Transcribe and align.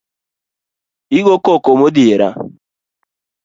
Igokoko 1.17 1.69
modhiera 1.79 2.27